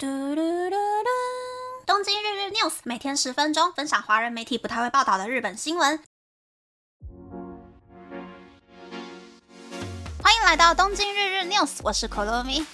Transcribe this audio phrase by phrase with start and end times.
[0.00, 1.08] 嘟嘟嘟嘟！
[1.84, 5.98] 东京日日 news 每天十分钟，分享华人媒体不太会报道的日本新闻。
[10.22, 12.64] 欢迎来到东京日日 news，我是可乐咪。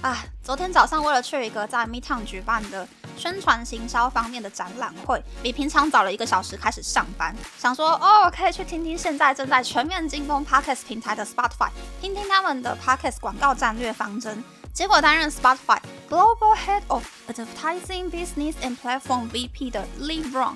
[0.00, 11.70] 啊，昨天早上为了去一个在 Me Town 举办的宣传行销方面的展览会，比平常早了一个小时开始上班，想说哦，可以去听听现在正在全面进攻 Podcast 平台的 Spotify，
[12.00, 14.42] 听听他们的 Podcast 广告战略方针。
[14.72, 20.54] 结果担任 Spotify Global Head of Advertising Business and Platform VP 的 Lee Brown，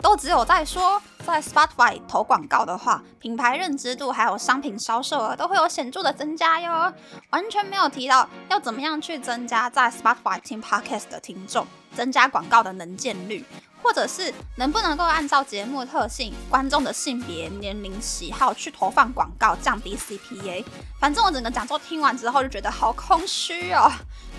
[0.00, 6.92] 都只有在说，在 Spotify 投广告的话，品牌认知度还有商品销售额都会有显著的增加哟，
[7.28, 13.44] 完全没有提到要怎么样去增加在 Spotify 听 Podcast 的听众，增加广告的能见率。
[13.88, 20.62] 或者是能不能够按照节目特性、观众的性别、年龄、喜好去投放广告，降低 CPA？
[21.00, 23.90] 反正我整个讲座听完之后就觉得好空虚哦。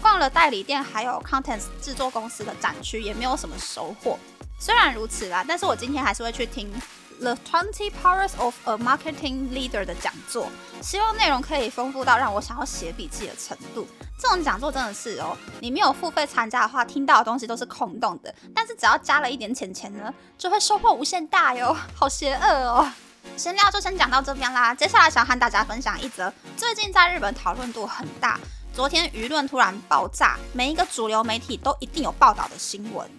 [0.04, 4.20] 逛了代理店还有 Contents 制作公司的展区，也没有什么收获。
[4.59, 6.71] 虽然如此啦，但是我今天还是会去听。
[7.20, 10.48] The Twenty Powers of a Marketing Leader 的讲座，
[10.82, 13.88] 希望内容可以丰富到让我想要写笔记的程度。
[14.21, 18.35] 这种讲座真的是哦，你没有付费参加的话，听到的东西都是空洞的。
[18.53, 22.91] 但是只要加了一点钱钱呢，就会收获无限大哟， 好邪恶哦！
[23.37, 28.37] 闲聊就先讲到这边啦，接下来想和大家分享一则最近在日本讨论度很大，
[28.73, 33.09] 昨天舆论突然爆炸，每一个主流媒体都一定有报道的新闻。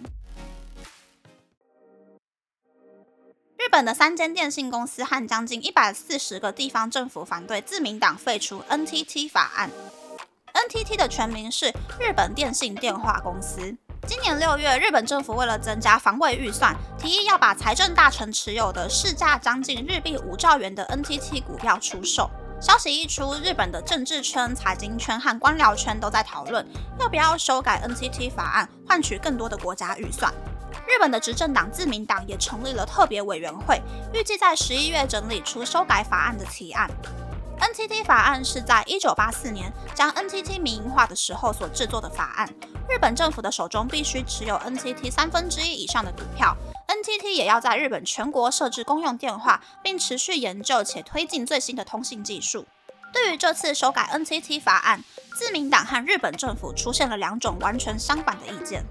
[3.57, 9.71] 日本的三间电信公司和将近一百四十个地方政府反对自民党废除 NTT 法案。
[10.71, 11.67] NTT 的全名是
[11.99, 13.75] 日本电信电话公司。
[14.07, 22.29] 今年六月，日本政府为了增加防卫预算，提议要把财政大臣持有的市价将近日币五兆元的 NTT 股票出售。
[22.61, 26.65] 消息一出，日本的政治圈、财经圈和官僚圈都在讨论，
[26.97, 30.33] 要不要修改 NTT 法案，换取更多的国家预算。
[30.87, 33.81] 日本的执政党自民党也成立了特别委员会，
[34.13, 36.89] 预计在十一月整理出修改法案的提案。
[37.71, 42.53] NTT 法案是在一九八四年将 NTT 民营化的时候所制作的法案。
[42.89, 46.53] 日本政府的手中必须持有 NTT 三分之一以上的股票
[46.89, 52.65] ，NTT 也要在日本全国设置公用电话，并持续研究且推进最新的通信技术。
[53.13, 55.01] 对于这次修改 NTT 法案，
[55.33, 58.83] 自民党和日本政府出现了两种完全相反的意见。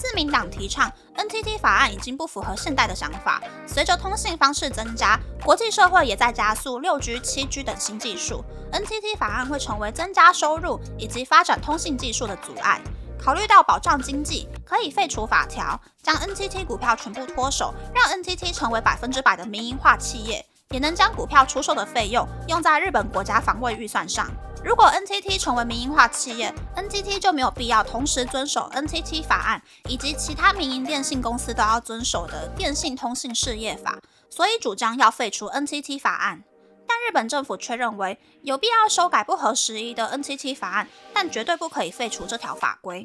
[0.00, 3.38] 自民党提倡 NTT 法案已经不符合现代的想法。
[3.66, 12.80] 随着通信方式增加，国际社会也在加速六 G、七 G 等新技术，NTT 法案会成为增加收入以及发展通信技术的阻碍。
[13.22, 24.30] 考虑到保障经济，可以废除法条，将 NTT 股票全部脱手，让 NTT 成为百分之百的民营化企业，也能将股票出售的费用用在日本国家防卫预算上。
[24.62, 33.98] 如果 NTT 成为民营化企业，NTT 就没有必要同时遵守 NTT 法案以及其他民营电信公司都要遵守的电信通信事业法，
[34.28, 36.44] 所以主张要废除 NTT 法案。
[36.86, 43.02] 但日本政府却认为有必要修改不合时宜的 NTT 法案，但绝对不可以废除这条法规。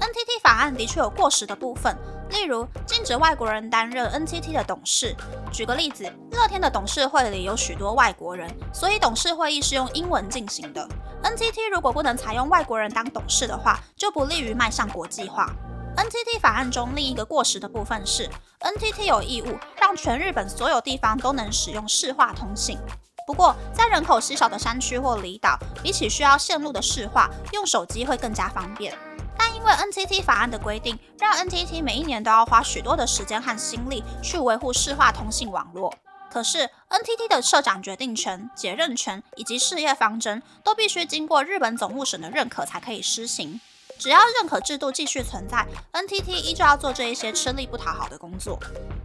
[0.00, 1.94] NTT 法案的确有过时的部分。
[2.30, 5.14] 例如，禁止外国人担任 NTT 的董事。
[5.52, 10.88] 举个例子，乐天的董事会里有许多外国人，所以董事会议是用英文进行的。
[11.22, 15.52] NTT 如果不能采用外国人当董事的话，就不利于迈向国际化。
[15.96, 22.78] NTT 法案中另一个过时的部分是，NTT 有义务让全日本所有地方都能使用市话通信。
[23.26, 28.96] 不过，在人口稀少的山区或离岛，比起需要线路的市话，用手机会更加方便。
[29.42, 35.94] 但因为 NTT 法案的规定，让 NTT 每一年都要花许多的时间和心力去维护市话通信网络。
[36.30, 43.58] 可是 NTT 的社长决定权、解任权以及事业方针，都必须经过日本总务省的认可才可以施行。
[43.98, 48.58] 只要认可制度继续存在，NTT 依旧要做这一些吃力不讨好的工作。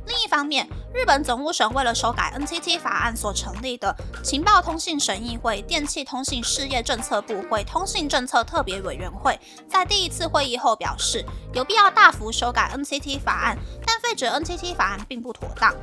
[0.07, 15.73] 另一方面，日本总务省为了修改 NTT 法案所成立的情报通信审议会、电气通信事业政策部会通信政策特别委员会，在第一次会议后表示，有必要大幅修改 NTT 法案，但废止 NTT 法案并不妥当。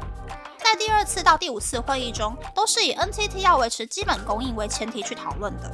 [0.59, 5.71] 在第二次到第五次会议中，都是以 NTT 要维持基本供应为前提去讨论的。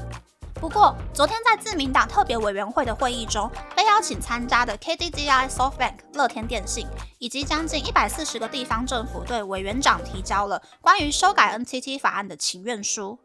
[0.60, 6.86] 不过，昨天在自民党特别委员会的会议中，被邀请参加的 KDDI、SoftBank、乐天电信
[7.18, 13.18] 以及将近一百四十个地方政府对委员长提交了关于修改 NTT 法案的请愿书。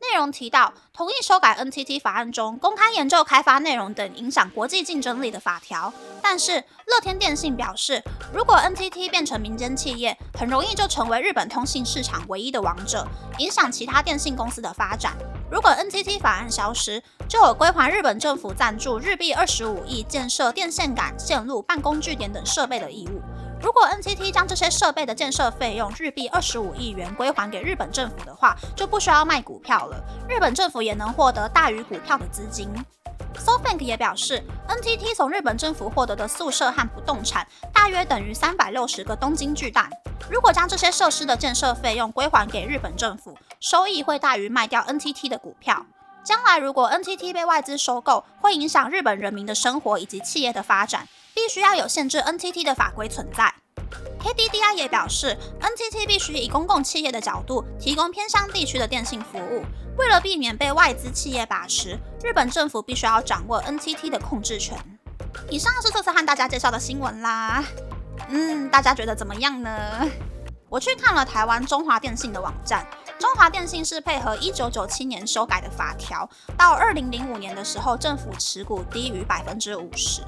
[0.00, 5.92] 内容提到，同意修改 NTT 法案中公开研究开发内容等影响国际竞争力的法条。
[6.22, 8.02] 但是，乐天电信表示，
[8.32, 13.06] 如果 NTT 变成民间企业，很容易就成为日本通信市场唯一的王者，
[13.38, 15.14] 影响其他电信公司的发展。
[15.50, 23.20] 如果 NTT 法案消失，就有归还日本政府赞助日币二十五亿建设电线杆、线路、办公据点等设备的义务。
[23.60, 32.68] 如果 NTT 将这些设备的建设费用日币二十五亿元归还给日本政府的话，就不需要卖股票了，日本政府也能获得大于股票的资金。
[33.36, 39.90] SoftBank 也表示，NTT 从日本政府获得的宿舍和不动产大约等于三百六十个东京巨蛋。
[40.30, 45.84] 如果将这些设施的建设费用归还给日本政府，收益会大于卖掉 NTT 的股票。
[46.24, 51.06] 将来如果 NTT 被外资收购，会影响日本人民的生活以及企业的发展。
[51.34, 53.54] 必须要有限制 NTT 的法规存在。
[54.20, 59.62] KDDI 也表示，NTT 必须以公共企业的角度提供偏乡地区的电信服务。
[59.96, 64.76] 为了避免被外资企业把持，日本政府必须要掌握 NTT 的控制权。
[65.50, 67.62] 以上是这次和大家介绍的新闻啦。
[68.28, 69.70] 嗯，大家觉得怎么样呢？
[70.68, 72.86] 我去看了台湾中华电信的网站，
[73.20, 76.26] 中华电信是配合一九九七年修改的法条，
[76.56, 80.22] 到二零零五年的时候，政府持股低于百分之五十。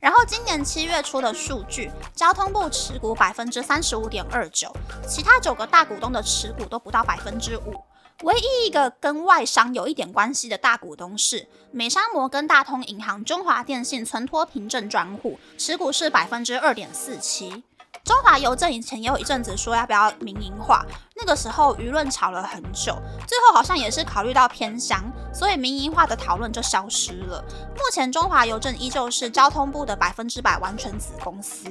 [0.00, 4.74] 然后今年七月初的数据，交通部持股百分之三十五点二九，
[5.06, 7.74] 其他九个大股东的持股都不到百分之五。
[8.22, 17.62] 唯一一个跟外商有一点关系的大股东是美商摩根大通银行中华电信存托凭证专户，持股是百分之二点四七。
[18.04, 20.84] 中华邮政以前也有一阵子说要不要民营化，
[21.14, 22.96] 那个时候舆论吵了很久，
[23.28, 25.00] 最后好像也是考虑到偏乡，
[25.32, 27.44] 所以民营化的讨论就消失了。
[27.76, 31.64] 目前中华邮政依旧是交通部的百分之百完全子公司，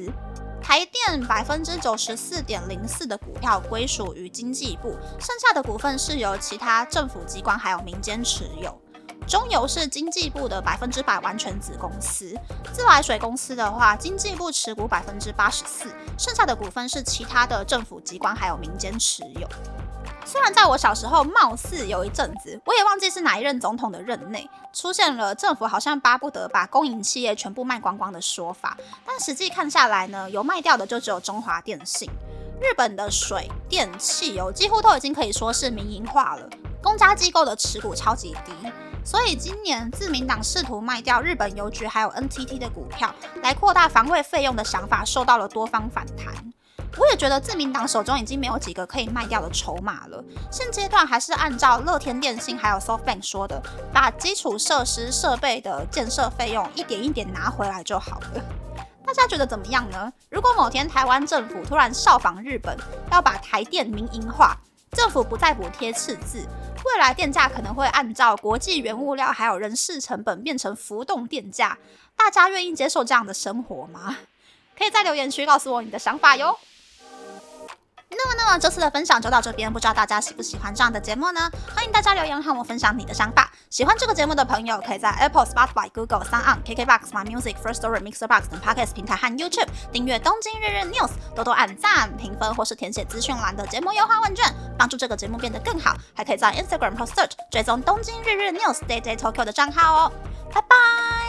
[0.61, 8.81] 台电百分之九十四点零四的股票归属于经济部，剩下的股份是由其他政府机关还有民间持有。
[9.27, 12.35] 中油是经济部的百分之百完全子公司，
[12.73, 19.47] 自来水公司的话，经济部持股百分之八十四，剩下的股份是其他的政府机关还有民间持有。
[20.25, 32.09] 虽然在我小时候，貌似有一阵子，我也忘记是哪一任总统的任内，出现了政府好像巴不得把公营企业全部卖光光的说法，但实际看下来呢，有卖掉的就只有中华电信。
[32.61, 36.47] 日本的水电汽油几乎都已经可以说是民营化了，
[36.83, 38.53] 公家机构的持股超级低。
[39.03, 46.33] 所以今年自民党试图卖掉日本邮局还有 NTT 的股票来扩大防卫费用的想法受到了多方反弹。
[46.97, 50.21] 我也觉得自民党手中已经没有几个可以卖掉的筹码了，
[50.51, 53.61] 现阶段还是按照乐天电信还有 SoftBank 说的，
[53.93, 58.43] 把基础设施设备的建设费用一点一点拿回来就好了。
[59.05, 60.11] 大家觉得怎么样呢？
[60.29, 62.77] 如果某天台湾政府突然效仿日本，
[63.09, 64.57] 要把台电民营化，
[64.91, 66.45] 政府不再补贴赤字。
[66.85, 71.77] 未来电价可能会按照国际原物料还有人事成本变成浮动电价，
[72.15, 74.17] 大家愿意接受这样的生活吗？
[74.77, 76.57] 可以在留言区告诉我你的想法哟。
[78.13, 81.49] 那么，那么这次的分享就到这边，不知道大家喜不喜欢这样的节目呢？
[81.75, 83.49] 欢迎大家留言和我分享你的想法。
[83.69, 94.45] 喜欢这个节目的朋友，可以在 Apple、Spotify、Google、Sound、KKBox、My Music、First Story、Mixer Box 等 Podcast 平台和 YouTube 订阅《东京日日 News》，多多按赞、评分或是填写资讯栏的节目优化问卷，
[94.77, 95.95] 帮助这个节目变得更好。
[96.13, 100.11] 还可以在 Instagram 或 Search 追踪《东京日日 News》Day Day Tokyo 的账号哦。
[100.53, 101.20] 拜拜。